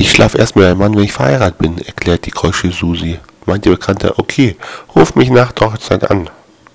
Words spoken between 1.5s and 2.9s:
bin, erklärt die keusche